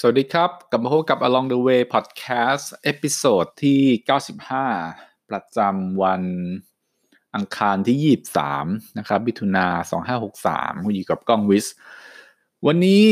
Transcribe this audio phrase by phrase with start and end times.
[0.00, 3.80] สวัสดีครับ กลับมาพบกับ Along the Way Podcast episode ที่
[4.54, 6.22] 95 ประจำวัน
[7.34, 8.16] อังคารที่
[8.50, 9.66] 23 นะครับมิถุนา
[10.26, 11.66] 2563คุณอยู่กับกล้องวิส
[12.66, 13.04] วันนี้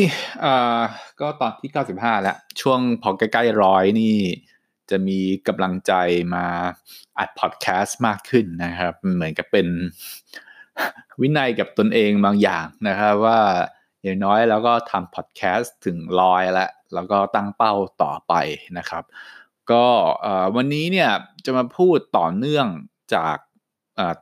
[1.21, 4.17] ก็ตอนที่ 95 แล้ว ช่วงพอใกล้ๆร้อยนี่
[4.91, 5.19] จะมี
[5.49, 5.93] กำลังใจ
[6.35, 6.47] มา
[7.19, 9.67] อัดพอดแคสต์มากขึ้นนะครับ เหมือนกับเป็น
[11.21, 13.41] วินัยกับตนเองบางอย่างนะครับว่า
[14.07, 18.35] อย่างน้อยแล้วก็ทำพอดแคสต์ถึงร้อยแล้ว แล้วก็ตั้งเป้าต่อไป
[18.79, 19.05] นะครับ
[19.71, 19.85] ก็
[20.57, 21.11] วันนี้เนี่ย
[21.45, 22.67] จะมาพูดต่อเนื่อง
[23.15, 23.37] จาก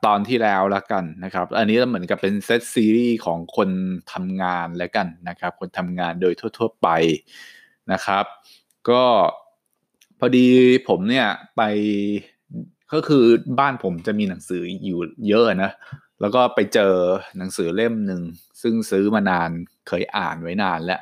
[0.05, 3.69] ตอนที่แล้วแล้วกันนะครับ อันนี้เหมือนกับเป็นเซตซีรีส์ของคน
[4.13, 6.87] ทำงานแล้วกันนะครับ คนทำงานโดยทั่ว ๆไป
[7.91, 8.25] นะครับ
[8.89, 9.03] ก็
[10.19, 10.47] พอดี
[10.87, 11.61] ผมเนี่ยไป
[12.93, 13.25] ก็คือ
[13.59, 15.71] บ้านผมจะมีหนังสืออยู่เยอะนะ
[16.21, 16.93] แล้วก็ไปเจอ
[17.37, 18.21] หนังสือเล่มหนึ่ง
[18.61, 19.49] ซึ่งซื้อมานาน
[19.87, 21.01] เคยอ่านไว้นานแล้ว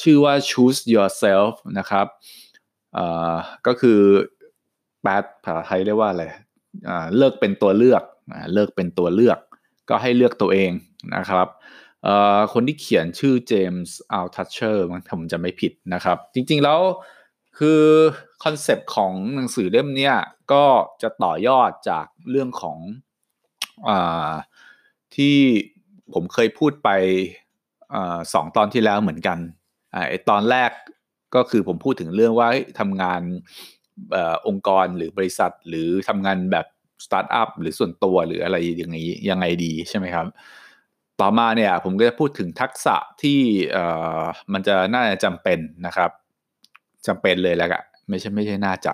[0.00, 2.06] ชื่อว่า choose yourself นะครับ
[3.66, 4.00] ก็คือ
[5.02, 5.12] แปล
[5.44, 6.24] ภาษาไทยเรียกว่าอะไร
[7.16, 8.02] เลิกเป็นตัวเลือก
[8.54, 9.38] เลิกเป็นตัวเลือก
[9.88, 10.70] ก็ให้เลือกตัวเอง
[11.16, 11.48] นะครับ
[12.52, 16.80] คนที่เขียนชื่อเจมส์อัลทัชเชอร์มันผมจะไม่ผิดนะครับ จริงๆแล้ว
[17.58, 17.82] คือ
[18.44, 20.10] คอนเซปต์ของหนังสือเล่มนี้
[20.52, 20.64] ก็
[21.02, 22.78] จะต่อยอดจากเรื่องของ
[25.14, 25.36] ที่
[26.14, 26.90] ผมเคยพูดไป
[28.34, 29.38] สองตอนที่แล้วเหมือนกัน
[30.08, 30.70] ไอตอนแรก
[31.34, 32.48] ก็คือผมพูดถึงเรื่องว่า
[32.80, 33.20] ทำงาน
[34.14, 36.66] อองค์กรหรือบริษัท หรือทำงานแบบ
[37.04, 40.26] สตาร์ทอัพหรือส่วนตัวหรืออะไรอย่างนี้ยังไงดีใช่ไหมครับ
[41.20, 43.40] ต่อมาเนี่ยผมก็จะพูดถึงทักษะที่
[44.52, 46.10] มันจะน่าจะจำเป็นนะครับ
[47.06, 48.92] จำเป็นเลยแหละไม่ใช่ไม่ใช่น่าจะ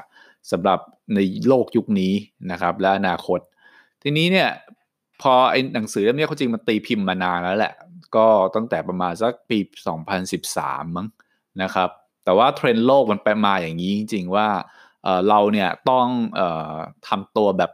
[0.53, 0.79] สำหรับ
[1.15, 2.13] ในโลกยุคนี้
[2.51, 3.41] นะครับ และอนาคต
[4.03, 4.51] ทีนี้เนี่ย
[5.23, 7.75] พอไอ้หนังสือเล่มนี้เขาจริงมันตีพิมพ์มานานแล้วแหละ
[8.17, 9.59] ก็ตั้งแต่ประมาณสักปี
[10.27, 11.07] 2013 มั้ง
[11.63, 11.91] นะครับ
[12.25, 14.49] แต่ว่าเทรนด์โลกมันไปมาอย่างนี้จริง ๆ ว่า
[15.29, 16.07] เราเนี่ยต้อง
[16.41, 16.43] อ
[17.09, 17.71] ทำตัวแบบ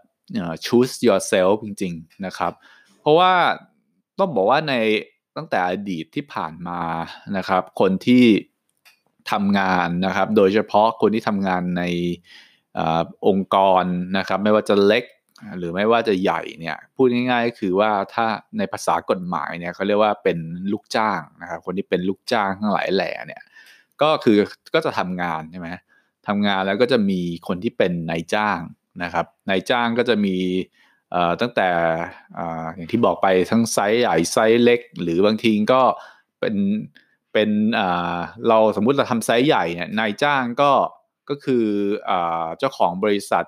[0.64, 2.52] choose yourself จริง ๆ นะครับ
[3.00, 3.32] เพราะว่า
[4.18, 4.74] ต้องบอกว่าใน
[5.36, 6.82] ตั้งแต่อดีตที่ผ่านมา
[7.36, 8.24] นะครับ คนที่
[9.32, 11.82] ทำงานนะครับ โดยเฉพาะคนที่ทำงานใน
[12.78, 12.80] อ
[13.26, 13.84] องค์กร
[14.18, 15.04] นะครับ ไม่ว่าจะเล็ก
[15.58, 18.26] หรือไม่ว่าจะใหญ่เนี่ยพูดง่ายๆก็คือว่าถ้า
[18.58, 20.38] ในภาษากฎหมายเนี่ยเขาเรียกว่าเป็น
[20.72, 23.42] ลูกจ้างนะครับคนที่เป็นลูกจ้างทั้งหลายแหล่เนี่ย
[24.02, 24.38] ก็คือ
[24.74, 25.68] ก็จะทำงานใช่ไหม
[26.26, 28.60] ทำงานแล้วก็จะมีคนที่เป็นนายจ้าง
[29.02, 30.36] นะครับนายจ้างก็จะมี
[31.40, 31.68] ตั้งแต่
[32.74, 35.82] อย่างที่บอกไปทั้งไซส์ใหญ่ไซส์เล็ก หรือบางทีก็
[36.40, 36.56] เป็น
[37.32, 37.50] เป็น
[38.48, 40.72] เราสมมุติเราทำไซส์ใหญ่เนี่ยนายจ้างก็
[41.28, 41.64] ก็คือ
[42.58, 43.44] เจ้าของบริษัท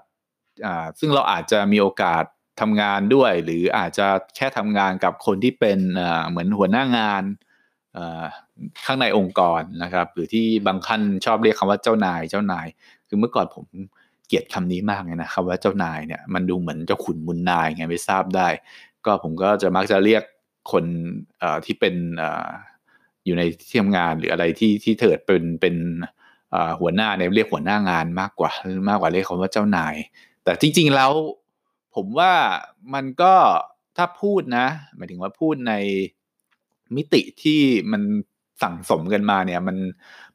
[1.01, 2.25] ซึ่งเราอาจจะมีโอกาส
[2.61, 5.79] ทำงานด้วย หรืออาจจะแค่ทำงานกับคนที่เป็น
[6.29, 7.23] เหมือนหัวหน้างาน
[8.85, 12.67] ข้างในองค์กรนะครับ หรือที่บางครั้งชอบเรียกคำว่าเจ้านายเจ้านาย
[13.09, 13.67] คือเมื่อก่อนผม
[14.27, 18.49] เกลียดคำนี้มากเลยนะคำว่าเจ้านายเนี่ยมันดูเหมือนเจ้าขุนมุนนายไงไม่ทราบได้
[19.05, 20.23] ก็ผมก็จะมักจะเรียก
[20.73, 20.85] คน
[21.65, 21.95] ที่เป็น
[23.25, 25.75] อยู่ในที่ทำงานหรืออะไรที่ที่เถิดเป็นเป็น
[26.81, 28.51] หัวหน้าเนี่ยเรียกหัวหน้างานมากกว่า
[28.89, 29.95] มากกว่าเรียกคำว่าเจ้านาย
[30.45, 31.13] แต่จริง ๆแล้ว
[31.95, 32.33] ผมว่า
[32.95, 33.35] มันก็
[33.97, 34.67] ถ้าพูดนะ
[34.97, 35.75] หมายถึงว่าพูดใน
[36.97, 37.61] มิติที่
[37.93, 38.03] มัน
[38.63, 39.77] สั่งสมกันมาเนี่ยมัน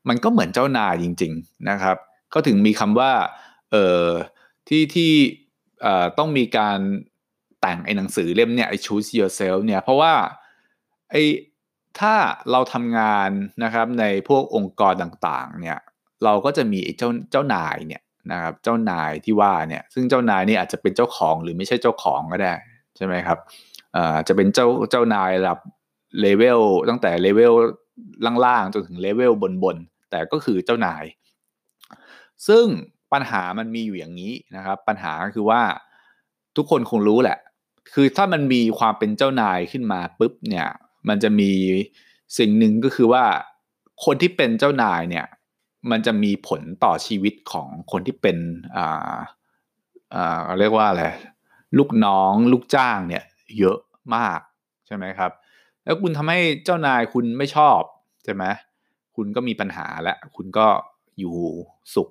[0.08, 1.98] มันก็เหมือนเจ้านายจริง ๆนะครับ
[2.34, 3.12] ก็ถึงมีคำว่า
[3.72, 4.08] เอ่อ
[4.68, 5.12] ที่ที่
[5.82, 6.80] เอ่อต้องมีการ
[7.62, 10.14] แต่งไอ้หนังสือเล่มเนี่ยไอ้ choose yourself เนี่ยเพราะว่า
[11.12, 11.24] ไอ้
[12.00, 12.16] ถ้า
[12.52, 13.30] เราทำงาน
[13.64, 15.80] นะครับในพวกองค์กรต่างๆเนี่ย
[16.24, 22.54] เราก็จะมีไอ้เจ้าเจ้านายเนี่ย นะครับเจ้านายที่ว่าเนี่ยซึ่งเจ้านายนี่อาจจะเป็นเจ้าของหรือไม่ใช่เจ้าของก็ได้
[22.98, 23.38] ใช่ไหมครับ
[23.96, 25.60] อาจะเป็นเจ้าเจ้านายระดับ
[26.22, 27.54] เลเวลตั้งแต่เลเวล
[28.46, 29.34] ล่างๆจนถึงเลเวล
[29.64, 31.04] บนๆแต่ก็คือเจ้านาย
[32.48, 32.66] ซึ่ง
[33.14, 35.62] ปัญหามันมีอยู่อย่างนี้นะครับ ปัญหาคือว่า
[36.58, 37.38] ทุกคนคงรู้แหละ
[37.94, 40.68] คือถ้ามันมีความเป็นเจ้านายขึ้นมาปุ๊บเนี่ย
[41.08, 41.52] มันจะมี
[42.38, 43.24] สิ่งหนึ่งก็คือว่า
[44.06, 45.26] คนที่เป็นเจ้านายเนี่ย
[45.92, 48.38] มันจะมีผลต่อชีวิตของคนที่เป็น
[48.76, 49.16] อ่า
[50.16, 51.04] อ่าเรียกว่าอะไร
[51.78, 53.24] ลูกน้องลูกจ้างเนี่ย
[53.60, 53.78] เยอะ
[54.16, 54.40] มาก
[54.88, 55.32] ใช่ไหมครับ
[55.84, 57.80] แล้วคุณทำให้เจ้านายคุณไม่ชอบ
[58.24, 58.44] ใช่ไหม
[59.16, 60.68] คุณก็มีปัญหาแล้วคุณก็
[61.20, 61.36] อยู่
[61.96, 62.10] สุข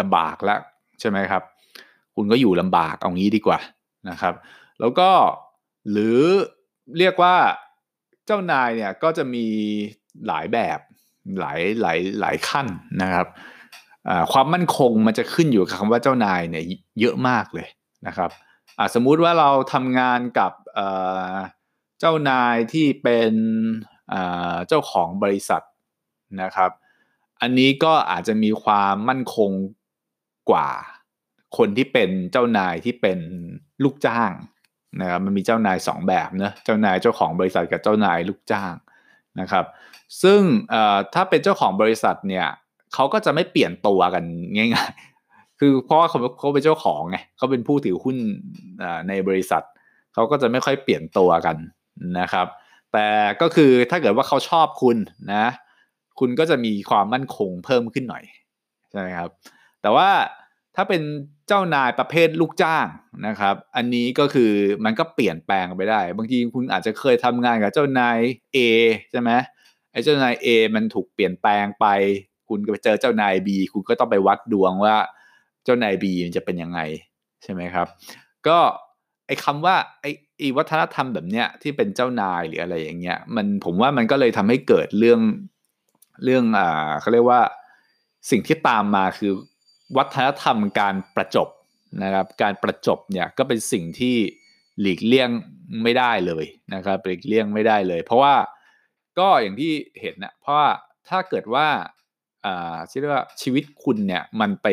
[0.00, 0.60] ลำบากแล้ว
[1.00, 1.42] ใช่ไหมครับ
[2.16, 3.58] คุณก็อยู่ลำบากเอางี้ดีกว่า
[4.08, 4.34] นะครับ
[4.80, 5.10] แล้วก็
[5.90, 6.18] หรือ
[6.98, 7.36] เรียกว่า
[8.26, 9.46] เจ้านายเนี่ยก็จะมี
[10.26, 10.78] หลายแบบ
[11.40, 12.66] หลายหลายหลายขั้น
[13.02, 13.26] นะครับ
[14.32, 16.64] ความมั่นคงมันจะขึ้นอยู่กับคำว่าเจ้านายเนี่ย
[17.00, 17.68] เยอะมากเลย
[18.06, 18.30] นะครับ
[18.94, 20.52] สมมุติว่าเราทำงานกับ
[22.00, 23.32] เจ้านายที่เป็น
[24.68, 25.62] เจ้าของบริษัท
[26.42, 26.70] นะครับ
[27.40, 29.50] อันนี้ก็อาจจะมีความมั่นคง
[30.50, 30.68] กว่า
[31.56, 33.18] คนที่เป็นเจ้านายที่เป็น
[33.84, 34.32] ลูกจ้าง
[35.00, 38.72] นะครับมันมีเจ้านายสองแบบเนะเจ้านายเจ้าของบริษัทกับเจ้านายลูกจ้าง
[39.40, 39.64] นะครับ
[40.22, 40.40] ซึ่ง
[41.14, 42.46] ถ้าเป็นเจ้าของบริษัทเนี่ย
[42.94, 44.24] เขาก็จะไม่เปลี่ยนตัวกัน
[44.56, 48.16] ง่ายๆ คือเพราะว่าเขาเขาเป็นเจ้าของไงเขาเป็นผู้ถือหุ้น
[49.08, 49.62] ในบริษัท
[50.14, 51.56] เขาก็จะไม่ค่อยเปลี่ยนตัวกัน
[52.20, 52.46] นะครับ
[52.92, 53.08] แต่
[53.40, 54.96] ก็คือถ้าเกิดว่าเขาชอบคุณ
[55.32, 55.46] นะ
[56.18, 58.24] คุณก็จะมีความมั่นคงเพิ่มขึ้นหน่อย
[58.90, 59.30] ใช่ไหมครับ
[59.82, 60.08] แต่ว่า
[60.76, 61.02] ถ้าเป็น
[61.48, 62.86] เจ้านายประเภทลูกจ้าง
[63.26, 64.52] นะครับ อันนี้ก็คือ
[64.84, 68.18] มันก็เปลี่ยนแปลงไปได้ บางทีคุณอาจจะเคยทำงานกับเจ้านาย
[68.56, 68.58] A
[69.10, 69.30] ใช่ไหม
[69.92, 71.86] ไอ้เจ้านาย A มันถูกเปลี่ยนแปลงไป
[72.48, 74.96] คุณไปเจอเจ้านาย B คุณก็ต้องไปวัดดวงว่า
[75.64, 76.80] เจ้านาย B มันจะเป็นยังไง
[77.42, 77.86] ใช่ไหมครับ
[78.46, 78.58] ก็
[79.26, 85.20] ไอ้คำว่าไอ้ไอ้วัฒนธรรมแบบเนี้ยที่เป็นเจ้านายหรืออะไรอย่างเงี้ยมันผมว่ามันก็เลยทำให้เกิดเรื่อง
[86.24, 87.42] เรื่องอ่าเขาเรียกว่า
[88.30, 89.32] สิ่งที่ตามมาคือ
[89.96, 91.48] วัฒนธรรมการประจบ
[92.02, 94.16] นะครับ การประจบเนี่ยก็เป็นสิ่งที่
[94.80, 95.30] หลีกเลี่ยง
[95.82, 96.44] ไม่ได้เลย
[96.74, 98.34] นะครับหลีกเลี่ยงไม่ได้เลย เพราะว่า
[99.18, 100.70] ก็อย่างที่เห็นนะเพราะว่า
[101.08, 101.68] ถ้าเกิดว่า
[102.46, 104.66] อ่าเรียกว่าชีวิตคุณเนี่ยมันไป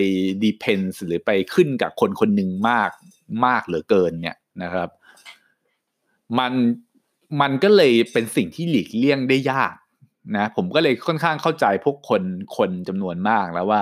[0.43, 2.91] ดีเพนส์หรือไปขึ้นกับคนคนหนึ่งมาก
[3.45, 4.89] มากเหลือเกินเนี่ยนะครับ
[6.39, 6.53] มัน
[7.41, 9.75] มันก็เลยเป็นสิ่งที่หลีกเลี่ยงได้ยาก
[10.37, 12.23] นะผมก็เลยค่อนข้างเข้าใจพวกคน
[12.57, 13.81] คนจำนวนมากแล้วว่า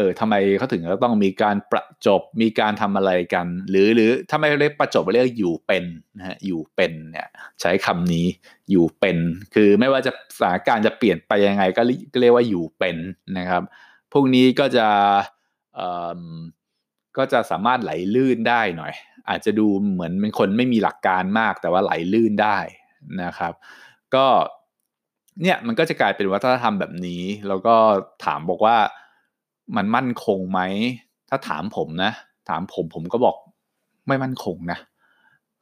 [0.00, 5.84] ออทำไมเขาถึงต้องมีการประจบมีการทำอะไรกัน หรือหรือทำไมเรียกประจบเรียกอยู่เป็น
[6.18, 7.28] นะฮะอยู่เป็นเนี่ย
[7.60, 8.26] ใช้คำนี้
[8.70, 9.18] อยู่เป็น
[9.54, 11.82] คือไม่ว่าจะสถานการณ์จะเปลี่ยนไปยังไงก็
[12.20, 12.96] เรียกว่าอยู่เป็น
[13.38, 13.62] นะครับ
[14.12, 14.88] พวกนี้ก็จะ
[15.74, 15.88] เอ่
[16.18, 16.22] อ
[17.18, 18.92] ก็จะสามารถไหลลื่นได้หน่อย
[19.28, 22.58] อาจจะดูเหมือนเป็นคนไม่มีหลักการมากแต่ว่าไหลลื่นได้
[23.22, 23.52] นะครับ
[24.14, 24.26] ก็
[25.42, 27.76] เนี่ยมันก็จะกลายเป็นวัฒนธรรมแบบนี้ แล้วก็
[28.24, 28.76] ถามบอกว่า
[29.76, 30.60] มันมั่นคงไหม
[31.28, 32.12] ถ้าถามผมนะ
[32.48, 33.36] ถามผมผมก็บอก
[34.08, 34.78] ไม่มั่นคงนะ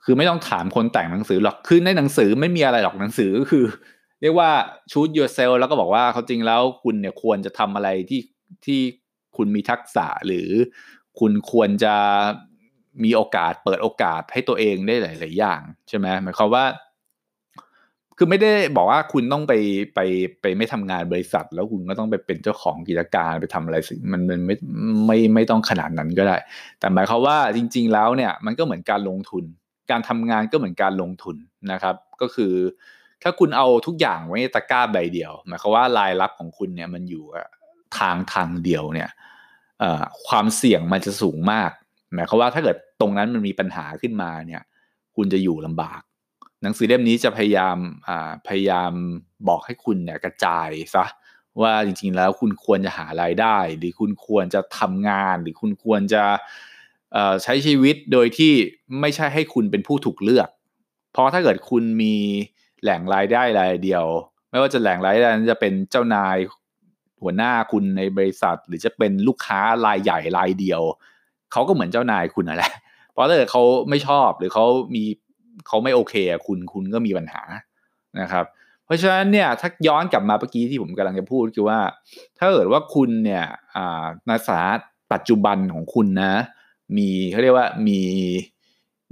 [0.04, 3.64] คือไม่ต้องถามคนแต่งหนังสือหรอก คือในหนังสือไม่มีอะไรหรอกหนังสือก็คือ
[4.20, 4.50] เรียกว่า
[4.92, 8.20] ชูดยูเซลแล้วก็บอกว่าเขาจริงแล้วคุณเนี่ยควรจะทำอะไรที่
[8.66, 8.80] ที่
[9.36, 10.48] คุณมีทักษะหรือ
[11.18, 11.94] คุณควรจะ
[13.04, 16.64] มีโอกาสเปิดโอกาสให้ตัวเองได้หลาย ๆ อย่าง ใช่ไหมหมายความว่า
[18.20, 19.54] คือไม่ได้บอกว่าคุณต้องไป
[19.94, 20.00] ไป
[20.40, 24.56] ไปไม่ทำงานบริษัท แล้วคุณก็ต้องไปเป็นเจ้าของกิจการไปทำอะไรสิมันมันไม่
[25.06, 26.36] ไม่ไม่ต้องขนาดนั้นก็ได้
[26.80, 29.44] แต่หมายความว่าจริง ๆ แล้วเนี่ยมันก็เหมือนการลงทุน
[29.90, 31.36] การทำงานก็เหมือนการลงทุน
[31.72, 32.52] นะครับ ก็คือ
[33.22, 37.24] ถ้าคุณเอาทุกอย่างไว้ในตะกร้าใบเดียว หมายความว่ารายรับของคุณเนี่ยมันอยู่
[37.98, 39.10] ทางทางเดียวเนี่ย
[40.26, 41.70] ความเสี่ยงมันจะสูงมาก
[42.14, 44.62] หมายความว่าถ้าเกิดตรงนั้นมันมีปัญหาขึ้นมาเนี่ย
[45.16, 46.00] คุณจะอยู่ลำบาก
[46.62, 47.76] หนังสือเล่มนี้จะพยายาม
[48.48, 48.92] พยายาม
[49.48, 51.04] บอกให้คุณเนี่ยกระจายซะ
[51.60, 56.24] ว่าจริงๆแล้วคุณควรจะหารายได้ หรือคุณควรจะทำงาน หรือคุณควรจะ
[57.42, 58.52] ใช้ชีวิตโดยที่
[59.00, 60.48] ไม่ใช่ให้คุณเป็นผู้ถูกเลือก
[61.12, 62.14] เพราะถ้าเกิดคุณมี
[62.82, 64.04] แหล่งรายได้รายเดียว
[64.50, 66.36] ไม่ว่าจะแหล่งรายได้นั้นจะเป็นเจ้านาย
[67.22, 70.82] หัวหน้าคุณในบริษัท หรือจะเป็นลูกค้ารายใหญ่รายเดียว
[71.52, 72.72] เขาก็เหมือนเจ้านายคุณนั่นแหละ
[73.12, 75.04] เพราะถ้าเกิดเขาไม่ชอบหรือเขามี
[75.66, 77.42] เขาไม่โอเคอะคุณคุณก็มีปัญหา
[78.20, 78.44] นะครับ
[78.84, 81.80] เพราะฉะนั้นเนี่ยถ้าย้อนกลับมาเมื่อกี้ที่ผมกำลังจะพูดคือว่า
[82.38, 83.44] ถ้าเกิดว่าคุณเนี่ย
[84.26, 84.72] ในสถานะ
[85.12, 86.32] ปัจจุบันของคุณนะ
[86.96, 88.00] มีเขาเรียกว่ามี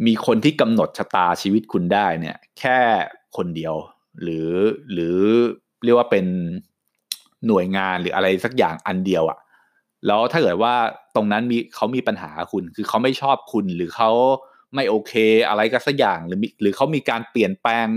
[0.06, 2.78] มีคนที่กำหนดชะตาชีวิตคุณได้เนี่ย แค่
[3.36, 3.74] คนเดียว
[4.22, 4.50] หรือ
[4.92, 5.18] หรือ
[5.84, 6.26] เรียกว่าเป็น
[7.46, 9.38] หน่วยงานหรืออะไรสักอย่างอันเดียวอะ่ะ
[10.06, 10.74] แล้วถ้าเกิดว่า
[11.16, 14.10] ตรงนั้นมีเขามีปัญหาคุณ คือเขาไม่ชอบคุณหรือเขา
[14.75, 15.12] ไม่โอเค
[15.49, 17.88] อะไรก็สักอย่างหรือหรือเขามีการเปลี่ยนแปลง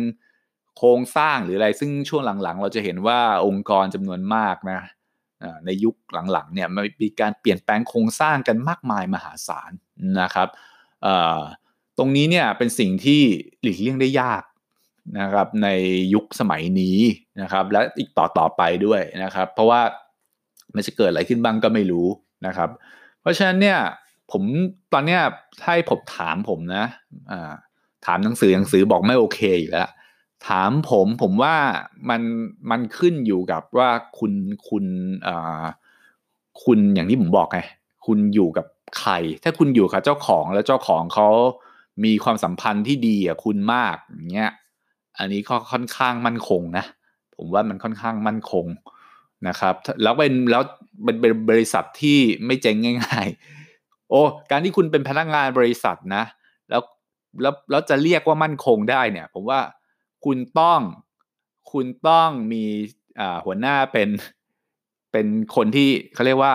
[0.77, 4.81] โครงสร้างหรืออะไร ซึ่งช่วงหลังๆ เราจะเห็นว่าองค์กรจำนวนมากนะ
[5.65, 5.95] ในยุค
[6.31, 9.71] หลังๆเนี่ยมันมีการเปลี่ยนแปลงโครงสร้างกันมากมายมหาศาล
[10.21, 10.47] นะครับ
[11.97, 13.21] ตรงนี้เนี่ยเป็นสิ่งที่
[13.61, 14.43] หลีกเลี่ยงได้ยาก
[15.19, 15.67] นะครับใน
[16.13, 16.97] ยุคสมัยนี้
[17.41, 19.81] นะครับ และอีกต่อต่อไปด้วยนะครับ เพราะว่า
[20.75, 22.07] มันจะเกิดอะไรขึ้นบ้างก็ไม่รู้
[22.47, 22.69] นะครับ
[23.21, 23.79] เพราะฉะนั้นเนี่ย
[24.31, 24.43] ผม
[24.93, 25.21] ตอนเนี้ย
[25.63, 26.85] ถ้ผมถามผมนะ
[27.31, 27.53] อ่า
[28.05, 29.89] ถามหนังสือหนังสือบอกไม่โอเคอยู่แล้ว
[30.47, 31.55] ถามผมผมว่า
[32.09, 32.21] มัน
[32.71, 34.33] มันขึ้นอยู่กับว่าคุณ
[34.69, 34.85] คุณ
[35.27, 35.63] อ่า
[36.63, 37.59] คุณอย่างที่ผมบอกไง
[38.05, 38.65] คุณอยู่กับ
[38.99, 39.11] ใคร
[39.43, 41.29] ถ้าคุณอยู่กับเจ้าของแล้วเจ้าของเขา
[42.03, 44.51] มีความสัมพันธ์ที่ดีกับคุณมากอย่างเงี้ย
[45.17, 46.85] อันนี้ก็ค่อนข้างมั่นคงนะ
[47.35, 48.65] ผมว่ามันค่อนข้างมั่นคง
[49.47, 50.63] นะครับ แล้วเป็นแล้ว
[51.21, 53.27] เป็นบริษัทที่ไม่เจ๊งง่าย
[54.09, 56.23] โอ้การที่คุณเป็นพนักงานบริษัทนะ
[56.69, 56.81] แล้ว
[57.41, 59.59] แล้วแล้วจะเรียกว่ามั่นคงได้เนี่ย ผมว่า
[60.25, 60.79] คุณต้อง
[61.71, 62.63] คุณต้องมี
[63.19, 64.09] อ่าหัวหน้าเป็น
[65.11, 66.53] เป็นคนที่เขาเรียกว่า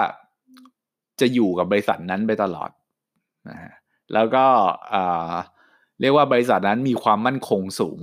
[1.20, 2.70] จะอยู่กับบริษัทนั้นไปตลอด
[3.48, 3.72] นะฮะ
[4.14, 4.44] แล้วก็
[6.00, 8.00] เรียกว่าบริษัทนั้นมีความมั่นคงสูง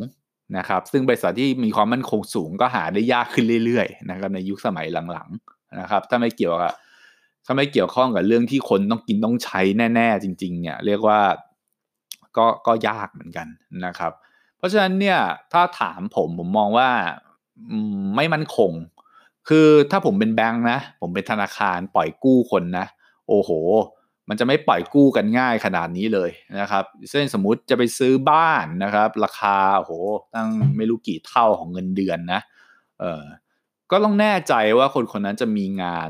[0.58, 6.74] นะครับ ซึ่งบริษัทที่มีความมั่นคงสูงก็หาได้ยากขึ้นเรื่อยๆนะครับในยุคสมัยหลังๆนะครับ ถ้าไม่เกี่ยวกับ
[7.46, 9.62] ถ้าไม่เกี่ยวข้องกับเรื่องที่คนต้องกินต้องใช้
[9.96, 11.20] แน่ ๆ จริง ๆ เนี่ย เรียกว่า
[12.38, 13.48] ก็ก็ยากเหมือนกัน
[13.86, 14.12] นะครับ
[14.58, 15.20] เพราะฉะนั้นเนี่ย
[15.54, 16.90] ถ้าถามผมผมมองว่า
[18.16, 18.72] ไม่มั่นคง
[19.50, 22.86] คือถ้าผมเป็นแบงค์นะ ผมเป็นธนาคารปล่อยกู้คนนะ
[23.28, 23.52] โอ้โห
[24.30, 26.30] มันจะไม่ปล่อยกู้กันง่ายขนาดนี้เลย
[26.60, 29.94] นะครับเช่นสมมติจะไปซื้อบ้านนะครับ ราคาโอ้โห
[30.34, 32.42] ตั้งไม่รู้กี่เท่าของเงินเดือนนะ
[33.00, 33.24] เออ
[33.92, 36.10] ก็ต้องแน่ใจว่าคนคนนั้นจะมีงาน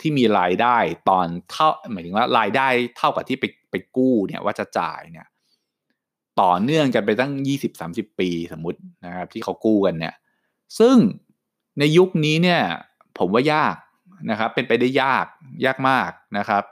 [0.00, 5.26] ที่มีรายได้ตอนเท่าหมายถึงว่ารายได้เท่ากับที่ไปไปกู้เนี่ยว่าจะจ่ายเนี่ย
[6.40, 10.14] ต่อเนื่องกันไปตั้งยี่สิบสามสิบปีสมมตินะครับที่เขากู้กันเนี่ย
[10.78, 10.96] ซึ่ง
[11.78, 12.62] ในยุคนี้เนี่ย
[13.18, 13.76] ผมว่ายาก
[14.30, 15.26] นะครับ เป็นไปได้ยาก
[15.66, 16.62] ยากมากนะครับ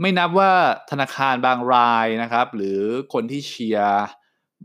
[0.00, 0.52] ไม่นับว่า
[0.90, 2.80] ธนาคารบางรายนะครับ หรือ
[3.12, 4.04] คนที่เชียร์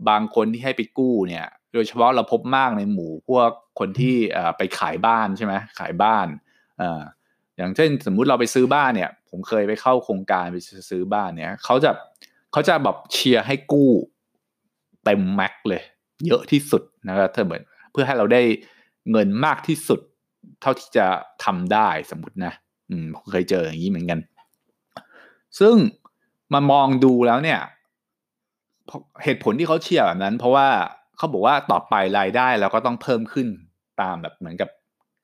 [0.10, 4.16] บางคนที่ให้ไปกู้เนี่ย โดยเฉพาะเราพบมากในหมู่พวกคนที่
[4.58, 6.28] ไปขายบ้านใช่ไหมขายบ้าน
[7.58, 10.58] อย่างเช่นสมมุติเราไปซื้อบ้านเนี่ย ผมเคยไปเข้าโครงการไป
[10.90, 11.92] ซื้อบ้านเนี่ยเขาจะ
[12.52, 13.90] เขาจะแบบเชียร์ให้กู้
[15.04, 15.82] เต็มแม็กเลย
[16.26, 18.42] เยอะที่สุดนะครับเธอเหมือนเพื่อให้เราได้
[19.12, 20.00] เงินมากที่สุด
[20.62, 21.06] เท่าที่จะ
[21.44, 22.54] ทำได้สมมตินะ
[22.90, 24.20] อืมเคยเจออย่างนี้เหมือนกัน
[25.60, 25.76] ซึ่ง
[26.54, 27.60] มามองดูแล้วเนี่ย
[29.24, 30.68] เหตุผลที่เขาเชียร์แบบนั้น เพราะว่า
[31.18, 33.48] เขาบอกว่าต่อไปรายได้เราก็ต้องเพิ่มขึ้น
[34.02, 34.70] ตามแบบเหมือนกับ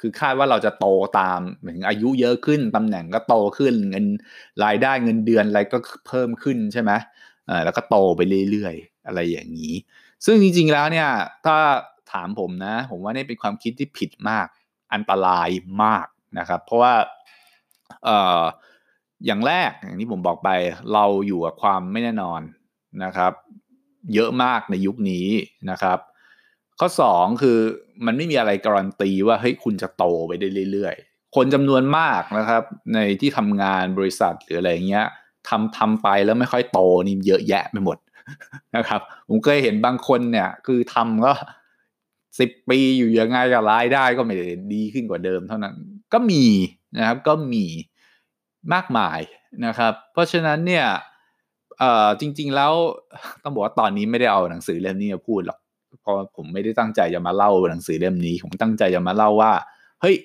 [0.02, 0.88] คือคาดว่าเราจะโต
[1.20, 4.06] ตามเหมือนอายุเยอะขึ้นตำแหน่งก็โตขึ้นเงิน
[4.64, 5.78] รายได้เงินเดือนอะไรก็
[6.08, 6.92] เพิ่มขึ้นใช่ไหม
[7.50, 9.74] อ่าแล้วก็โตไปเรื่อยๆ อะไรอย่างนี้
[10.26, 11.10] ซึ่งจริงๆแล้วเนี่ย
[11.46, 11.58] ถ้า
[12.12, 14.48] ถามผมนะ ผมว่านี่เป็นความคิดที่ผิดมาก
[14.94, 15.50] อันตราย
[15.84, 16.08] มาก
[16.40, 16.94] นะครับ เพราะว่า
[18.04, 18.42] เอ่อ
[19.26, 20.50] อย่างแรกอย่างที่ผมบอกไป
[20.94, 22.42] เราอยู่กับความไม่แน่นอน
[23.04, 23.34] นะครับ
[24.14, 25.28] เยอะมากในยุคนี้
[25.70, 26.00] นะครับ
[26.80, 27.58] ข้อ2คือ
[28.06, 35.08] มันไม่มีอะไรการันตีว่าเฮ้ยคุณจะโตไปได้เรื่อยๆ คนจำนวนมากนะครับ ในที่ทำงานบริษัทหรืออะไรเงี้ย
[35.50, 37.98] ทำทำไปแล้วไม่ค่อยโตนี่เยอะแยะไปหมด
[38.76, 41.34] นะครับ ผมเคยเห็นบางคนเนี่ย คือทำก็
[42.40, 45.76] สิบปีอยู่ยังไงกับรายได้ก็ไม่ได้ดีขึ้นกว่าเดิมเท่านั้น
[46.14, 46.46] ก็มี
[46.98, 47.66] นะครับก็มี
[48.74, 49.20] มากมาย
[49.66, 50.86] นะครับ เพราะฉะนั้นเนี่ย
[52.20, 52.74] จริง ๆ แล้ว
[53.44, 55.59] ต้องบอกว่าตอนนี้ไม่ได้เอาหนังสือเล่มนี้มาพูดหรอก
[56.10, 59.54] เพราะผมไม่ได้ตั้งใจจะมาเล่าหนังสือเล่มนี้ ผมตั้งใจจะมาเล่าว่า
[60.02, 60.16] เฮ้ย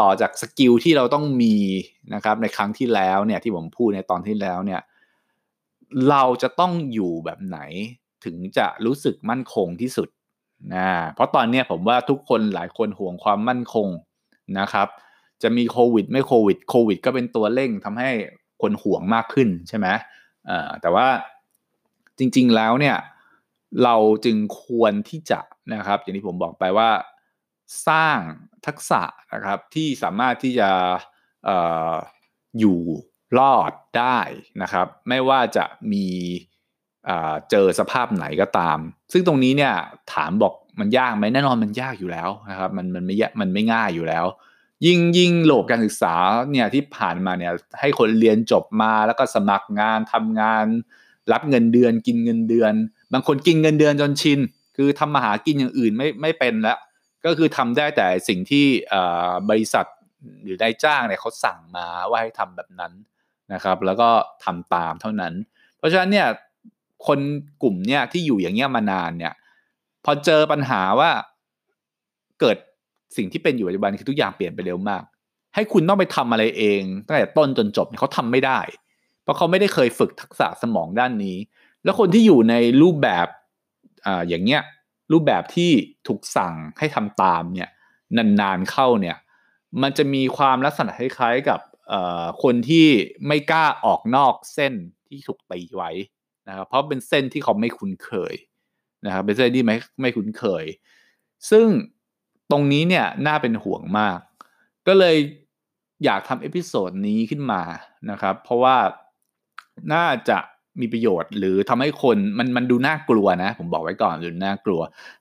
[0.00, 1.54] ต่อจากสกิลที่เราต้องมี
[2.14, 4.80] นะครับ ในครั้งที่แล้วเนี่ยที่ผมพูดในตอนที่แล้วเนี่ย
[6.10, 7.58] เราจะต้องอยู่แบบไหน
[8.24, 10.08] ถึงจะรู้สึกมั่นคงที่สุด
[10.74, 13.88] นะเพราะตอนนี้ผมว่าทุกคนหลายคนห่วงความมั่นคง
[14.58, 14.88] นะครับ
[15.42, 18.10] จะมีโควิด ไม่โควิดโควิด ก็เป็นตัวเร่งทำให้
[18.62, 19.86] คนห่วงมากขึ้นใช่ไหม
[20.80, 21.06] แต่ว่า
[22.18, 22.96] จริง ๆแล้วเนี่ย
[23.84, 25.40] เราจึงควรที่จะ
[25.74, 26.90] นะครับ อย่างที่ผมบอกไปว่า
[27.88, 28.18] สร้าง
[28.66, 30.70] ทักษะนะครับที่สามารถที่จะ
[31.48, 31.50] อ
[32.58, 32.78] อยู่
[33.38, 34.18] รอดได้
[34.62, 36.06] นะครับ ไม่ว่าจะมี
[37.50, 38.78] เจอสภาพไหนก็ตาม
[39.12, 39.74] ซึ่งตรงนี้เนี่ย
[40.14, 44.26] ถามบอกมันยากไหมแน่นอนมันยากอยู่แล้วนะครับมันมันไม่มันไม่ง่ายอยู่แล้ว
[44.86, 46.14] ยิ่งยิ่งโลกการศึกษา
[46.50, 50.64] เนี่ยที่ผ่านมาเนี่ยให้คนเรียนจบมาแล้วก็สมัครงานทำงาน
[51.32, 52.74] รับเงินเดือนกินเงินเดือน
[53.12, 54.38] บางคนกินเงินเดือนจนชิน
[54.76, 56.78] คือทำมาหากินอย่างอื่นไม่ไม่เป็นแล้ว
[57.24, 58.66] ก็คือทำได้แต่สิ่งที่
[59.50, 59.86] บริษัท
[60.44, 62.92] หรือนายจ้างเนี่ยเขาสั่งมาว่าให้ทำแบบนั้น
[63.52, 64.08] นะครับ แล้วก็
[64.44, 65.34] ทำตามเท่านั้น
[65.78, 66.28] เพราะฉะนั้นเนี่ย
[67.06, 67.18] คน
[67.62, 69.34] กลุ่มเนี่ยที่อยู่อย่างเงี้ยมานานเนี่ย
[70.04, 71.10] พอเจอปัญหาว่า
[72.40, 72.56] เกิด
[73.16, 75.02] สิ่งที่เป็นอยู่ปัจจุบันคือทุกอย่างเปลี่ยนไปเร็วมาก
[75.54, 78.60] ให้คุณต้องไปทำอะไรเองตั้งแต่ต้นจนจบเขาทำไม่ได้
[79.22, 81.36] เพราะเขาไม่ได้เคยฝึกทักษะสมองด้านนี้
[81.88, 83.26] แล้วคนที่อยู่ในรูปแบบ
[84.06, 84.62] อ่าอย่างเงี้ย
[85.12, 85.70] รูปแบบที่
[86.08, 87.68] ถูกสั่งให้ทำตามเนี่ย
[88.40, 89.16] นานๆเข้าเนี่ย
[89.82, 91.60] มันจะมีความลักษณะคล้ายๆกับ
[92.42, 92.86] คนที่
[93.26, 94.72] ไม่กล้าออกนอกเส้น
[95.08, 95.90] ที่ถูกตีไว้
[96.48, 98.34] นะครับเพราะเป็นเส้นที่เขาไม่คุ้นเคย
[99.06, 100.64] นะครับเป็นเส้นที่ไม่ไม่คุ้นเคย
[101.50, 101.66] ซึ่ง
[102.50, 104.18] ตรงนี้เนี่ยน่าเป็นห่วงมาก
[104.86, 105.16] ก็เลย
[106.04, 107.62] อยากทำ episode นี้ขึ้นมา
[108.10, 108.76] นะครับ เพราะว่า
[109.94, 110.38] น่าจะ
[110.80, 114.80] มีประโยชน์ หรือทำให้คนมันมันดูน่ากลัวนะ ผมบอกไว้ก่อนดูน่ากลัว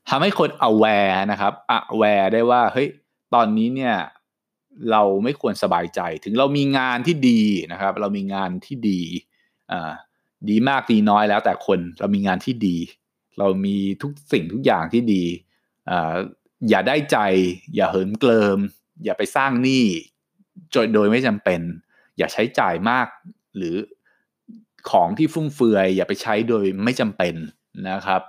[0.10, 1.54] ทำให้คน aware นะครับ
[1.94, 2.88] aware ได้ว่าเฮ้ย
[3.34, 3.96] ตอนนี้เนี่ย
[4.92, 9.02] เราไม่ควรสบายใจ ถึงเรามีงานที่ดีนะครับ เรามีงานที่ดี
[9.72, 9.92] อ่า
[10.50, 12.78] ดีมากดีน้อยแล้วแต่คนเรามีงานที่ดี
[13.40, 15.24] เรามีทุกสิ่งทุกอย่างที่ดี
[15.90, 16.16] อ่า
[16.70, 17.18] อย่าได้ใจ
[17.76, 18.60] อย่าเหิมเกลิม
[19.06, 19.86] อย่าไปสร้างหนี้
[20.94, 21.62] โดยไม่จำเป็น
[22.18, 23.08] อย่าใช้จ่ายมาก
[23.58, 23.76] หรือ
[24.92, 27.36] ของที่ฟุ่มเฟือยอย่าไปใช้โดยไม่จำเป็น
[27.90, 28.22] นะครับ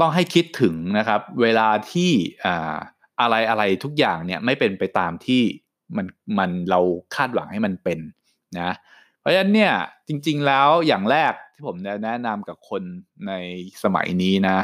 [0.00, 2.10] ต้องให้คิดถึงนะครับ เวลาที่
[3.20, 5.42] อะไรอะไรทุกอย่างเนี่ยไม่เป็นไปตามที่
[5.96, 6.06] มัน
[6.38, 6.80] มันเรา
[7.14, 7.98] คาดหวังให้มันเป็น
[8.60, 8.70] นะ
[9.20, 9.72] เพราะฉะนั้นเนี่ย
[10.08, 12.82] จริงๆแล้วอย่างแรกที่ผมแนะนำกับคน
[13.28, 13.32] ใน
[13.82, 14.58] สมัยนี้นะ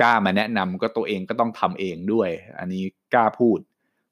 [0.00, 2.82] กล้ามาแนะนำก็ตัวเองก็ต้องทำเองด้วย อันนี้
[3.14, 3.58] กล้าพูด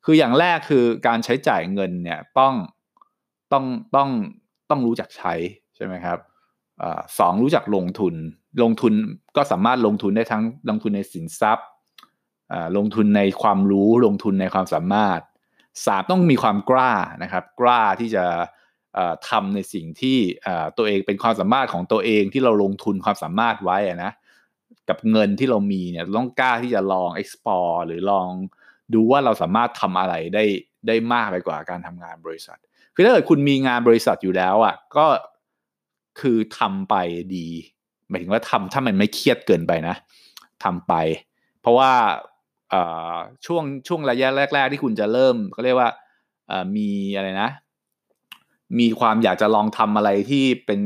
[0.04, 2.54] คืออย่างแรกคือการใช้จ่ายเงินเนี่ยต้อง
[3.52, 3.64] ต้อง
[3.96, 4.10] ต้อง
[4.70, 5.34] ต้องรู้จักใช้
[5.76, 6.18] ใช่ไหมครับ
[7.18, 8.14] สองรู้จักลงทุน
[8.62, 8.92] ลงทุน
[9.36, 11.68] ก็สามารถลงทุนได้ทั้งลงทุนในสินทรัพย์
[12.76, 15.20] ลงทุนในความรู้ลงทุนในความสามารถ
[15.86, 16.92] สามต้องมีความกล้า
[17.22, 18.24] นะครับ กล้าที่จะ
[19.28, 20.18] ทำในสิ่งที่
[20.76, 24.12] ตัวเองเป็นความสามารถของตัวเองที่เราลงทุนความสามารถไว้นะ
[24.88, 28.28] กับเงินที่เรามีเนี่ยต้องกล้าที่จะลอง explore หรือลอง
[28.94, 30.44] ดูว่าเราสามารถทำอะไรได้
[30.86, 32.58] ได้มากไปกว่าการทำงานบริษัท
[32.94, 35.06] คือถ้าเกิดคุณมีงานบริษัทอยู่แล้วอะก็
[36.20, 36.94] คือทำไป
[37.36, 37.46] ดี
[38.08, 39.94] หมายถึงว่าทำถ้ามันไม่เครียดเกินไปนะ
[40.64, 40.92] ทำไป
[41.60, 41.92] เพราะว่า
[43.46, 45.90] ช่วงช่วงระยะแรก ๆ ที่คุณจะเริ่มเขาเรียกว่า
[46.76, 47.50] มีอะไรนะ
[48.78, 50.80] มีความอยากจะลองทำอะไรที่เป็น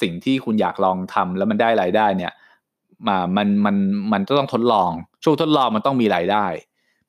[0.00, 2.32] สิ่งที่คุณอยากลองทำแล้วมันได้รายได้เนี่ย
[3.06, 3.76] มามันมัน
[4.12, 4.90] มันต้องทดลอง
[5.24, 6.46] ช่วงทดลองมันต้องมีรายได้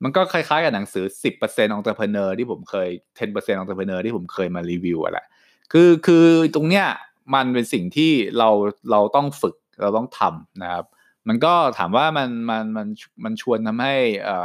[0.04, 1.06] มันก็คล้ายๆกับหนังสือ
[1.40, 5.26] 10% Entrepreneur ที่ผมเคย 10% Entrepreneur ที่ผมเคยมารีวิวอะแหละ
[5.72, 6.86] คือคือตรงเนี้ย
[7.34, 8.50] มันเป็นสิ่งที่เรา
[8.92, 10.86] เราต้องฝึกเราต้องทำนะครับ
[11.28, 12.88] มันก็ถามว่ามันมันมัน
[13.24, 13.96] มันชวนทำให้
[14.28, 14.38] อ่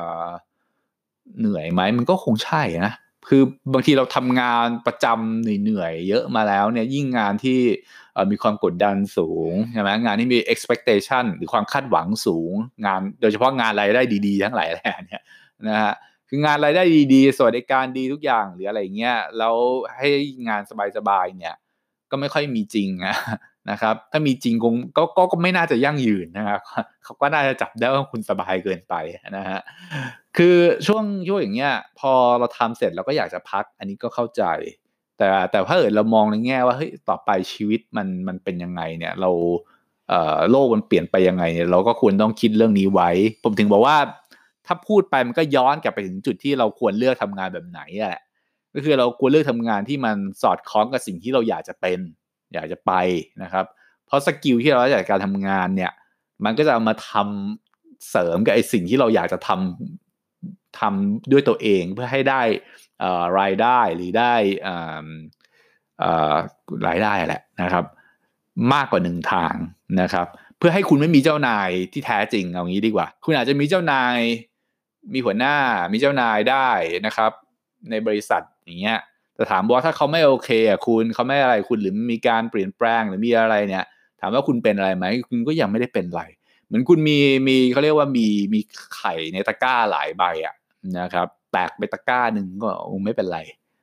[1.38, 2.94] เหนื่อยไหมมันก็คงใช่นะ
[3.28, 3.42] คือ
[3.72, 7.60] บางทีเราทำงานประจำเหนื่อยเยอะมาแล้วเนี่ยยิ่งงานที่
[8.30, 12.52] มีความกดดันสูงใช่ไหมงานที่มี expectation หรือความคาดหวังสูง
[12.86, 15.22] งานโดยเฉพาะงานรายได้ดีๆ ทั้งหลายแหล่เนี่ย
[15.68, 15.94] นะฮะ
[16.28, 16.82] คืองานรายได้
[17.14, 19.56] ดีๆ สวัสดิการดีทุกอย่างหรืออะไรเงี้ยแล้ว
[19.96, 20.08] ให้
[20.48, 20.62] งาน
[20.96, 21.54] สบายๆเนี่ย
[22.10, 22.88] ก็ไม่ค่อยมีจริง
[23.70, 26.60] นะครับ ถ้ามีจริงคงก็ก็ก็ไม่น่าจะยั่งยืนนะครับ
[27.04, 28.94] เขาก็น่าจะจับได้ว่าคุณสบายเกินไป
[29.36, 29.60] นะฮะ
[30.36, 34.42] คือช่วงช่วงอย่างเงี้ย พอเราทำเสร็จเราก็อยากจะพัก อันนี้ก็เข้าใจ
[35.18, 39.30] แต่แต่ถ้าเกิดเรามองในแง่ว่าเฮ้ยต่อไปชีวิตมันมันเป็นยังไงเนี่ย เรา
[40.08, 43.10] เอ่อโลกมันเปลี่ยนไปยังไงเนี่ยเราก็ควรต้องคิดเรื่องนี้ไว้
[43.44, 43.96] ผมถึงบอกว่า
[44.66, 48.20] ถ้าพูดไปมันก็ย้อนกลับไปถึงจุดที่เราควรเลือกทำงานแบบไหนแหละ
[48.74, 51.98] ก็คือเราควรเลือกทำงานที่มันสอดคล้องกับสิ่งที่เราอยากจะเป็น
[52.54, 52.92] อยากจะไป
[53.42, 53.64] นะครับ
[54.06, 55.92] เพราะสกิลที่เราอยากการทำงานเนี่ย
[56.44, 62.42] มันก็จะเอามาทำเสริมกับไอ้สิ่งที่เราอยากจะทำทำด้วยตัวเองเพื่อให้ได้
[63.40, 64.34] รายได้หรือได้
[66.86, 67.84] รายได้แหละนะครับ
[68.72, 69.54] มากกว่าหนึ่งทาง
[70.00, 70.26] นะครับ
[70.58, 74.16] เพื่อให้คุณไม่มีเจ้านายที่แท้จริงเอางี้ดีกว่า คุณอาจจะมีเจ้านาย
[75.12, 75.56] มีหัวหน้า
[75.92, 76.68] มีเจ้านายได้
[77.06, 77.32] นะครับ
[77.90, 78.98] ในบริษัท อย่างเงี้ย
[79.34, 83.84] แต่ถามว่าถ้าเขาไม่โอเคอะคุณเขาไม่อะไรคุณหรือมีการเปลี่ยนแปลงหรือมีอะไรเนี่ย
[84.20, 86.22] ถามว่าคุณเป็นอะไรไหมคุณก็ยังไม่ได้เป็นอะไร
[86.66, 88.60] เหมือนคุณมีมีเขาเรียกว่ามีมี
[88.96, 90.54] ไข่ในตะกร้าหลายใบอะ
[90.98, 92.70] นะครับแตกไปตะกร้าหนึ่งก็
[93.04, 93.38] ไม่เป็นไร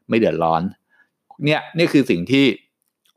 [0.09, 0.61] ไม่เดือดร้อน
[1.45, 2.45] เนี่ยนี่คือสิ่งที่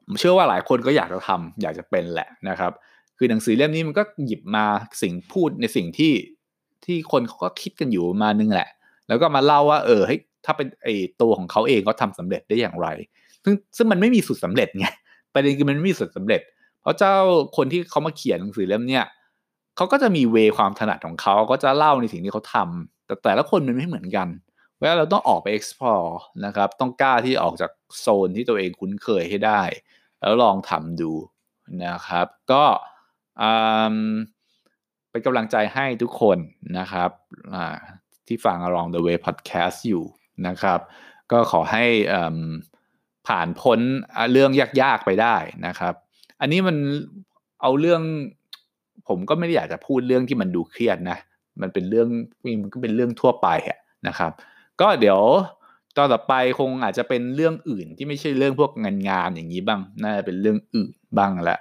[0.06, 2.72] ผมเชื่อว่าหลายคนก็อยากจะทำอยากจะเป็นแหละนะครับ
[3.18, 4.64] คือหนังสือเล่มนี้มันก็หยิบมา
[5.02, 6.12] สิ่งพูดในสิ่งที่
[6.84, 8.68] ที่คนเขาก็คิดกันอยู่มานึงแหละ
[9.08, 10.88] แล้วก็มาเล่าว่า เออเฮ้ย ถ้าเป็นไอ
[11.20, 12.88] ตัวของเขาเองเขาทาสำเร็จได้อย่างไร
[13.44, 14.86] ซึ่งซึ่งมันไม่มีสูตรสาเร็จไง
[15.34, 16.40] ประเด็นคือมันไม่มีสูตรสาเร็จ
[16.80, 17.14] เพราะเจ้า
[17.56, 19.06] คนที่เขามาเขียนหนังสือเล่มเนี้ย
[19.76, 24.28] เขาก็จะมีเวความถนัดของเขาก็จะเล่าในสิ่งที่เขาทำแต่แต่ละคนมันไม่เหมือนกัน
[24.78, 26.10] เวลาเราต้องออกไป explore
[26.44, 29.62] นะครับ ต้องกล้าที่ออกจากโซนที่ตัวเองคุ้นเคยให้ได้
[30.20, 31.12] แล้วลองทำดู
[31.86, 32.64] นะครับ ก็
[35.10, 36.38] เป็นกำลังใจให้ทุกคน
[36.78, 37.10] นะครับ
[38.26, 40.04] ที่ฟัง Along the Way Podcast อยู่
[40.46, 40.80] นะครับ
[41.32, 41.84] ก็ขอให้
[43.26, 43.80] ผ่านพ้น
[44.32, 44.50] เรื่อง
[44.82, 45.94] ยากๆไปได้นะครับ
[46.40, 46.76] อันนี้มัน
[47.62, 48.02] เอาเรื่อง
[49.08, 51.18] ผมก็ไม่ได้อยากจะพูดเรื่องที่มันดูเครียดนะ
[51.60, 52.08] มันเป็นเรื่อง
[52.62, 53.48] มันก็เป็นเรื่องทั่วไป
[54.06, 54.32] นะครับ
[54.80, 55.20] ก็เดี๋ยว
[55.96, 61.58] ตอนต่อไปคงอาจจะเป็นเรื่องอื่นที่ไม่ใช่เรื่องพวกงานงานอย่างนี้บ้าง น่าจะเป็นเรื่องอื่นบ้างละ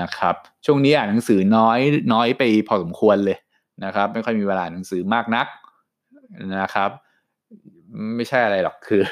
[0.00, 0.34] นะครับ
[0.66, 1.78] ช่วงนี้อ่านหนังสือน้อย
[2.12, 3.38] น้อยไปพอสมควรเลย
[3.84, 5.46] นะครับ ไม่ค่อยมีเวลาหนังสือมากนัก
[6.60, 6.90] นะครับ
[8.16, 9.02] ไม่ใช่อะไรหรอกคือ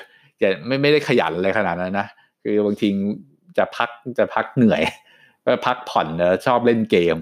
[0.43, 2.09] จะไม่ไม่ได้ขยันอะไรขนาดนั้นนะ
[2.43, 2.89] คือบางที
[3.59, 4.83] จะพักจะพักเหนื่อย
[5.45, 7.17] ก็พักผ่อนเนอะชอบเล่นเกม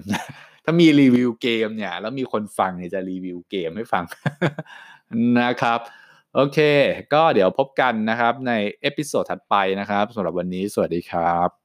[0.63, 4.03] ถ้ามีรีวิวเกมเนี่ย แล้วมีคนฟังเนี่ยจะรีวิวเกมให้ฟัง
[5.39, 5.79] นะครับ
[6.35, 6.59] โอเค
[7.13, 11.64] ก็เดี๋ยวพบกันนะครับใน episode ถัดไปนะครับสำหรับวันนี้สวัสดีครับ